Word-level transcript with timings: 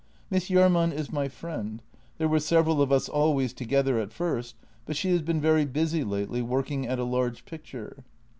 "Miss 0.31 0.47
Jahrman 0.49 0.91
is 0.91 1.11
my 1.13 1.27
friend— 1.27 1.83
there 2.17 2.27
were 2.27 2.39
several 2.39 2.81
of 2.81 2.91
us 2.91 3.07
al 3.07 3.35
ways 3.35 3.53
together 3.53 3.99
at 3.99 4.11
first, 4.11 4.55
but 4.87 4.95
she 4.95 5.11
has 5.11 5.21
been 5.21 5.39
very 5.39 5.63
busy 5.63 6.03
lately 6.03 6.41
working 6.41 6.87
at 6.87 6.97
a 6.97 7.03
large 7.03 7.45
picture." 7.45 8.03